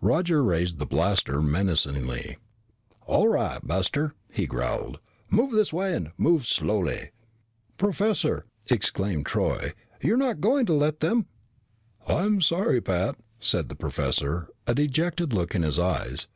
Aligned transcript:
Roger 0.00 0.44
raised 0.44 0.78
the 0.78 0.86
blaster 0.86 1.40
menacingly. 1.42 2.36
"All 3.04 3.26
right, 3.26 3.58
buster!" 3.66 4.14
he 4.30 4.46
growled. 4.46 5.00
"Move 5.28 5.50
this 5.50 5.72
way 5.72 5.92
and 5.96 6.12
move 6.16 6.46
slowly." 6.46 7.10
"Professor," 7.78 8.44
exclaimed 8.70 9.26
Troy, 9.26 9.72
"you're 10.00 10.16
not 10.16 10.40
going 10.40 10.66
to 10.66 10.72
let 10.74 11.00
them!" 11.00 11.26
"I'm 12.08 12.40
sorry, 12.40 12.80
Pat," 12.80 13.16
said 13.40 13.68
the 13.68 13.74
professor, 13.74 14.46
a 14.68 14.74
dejected 14.76 15.32
look 15.32 15.52
in 15.52 15.62
his 15.62 15.80
eyes. 15.80 16.28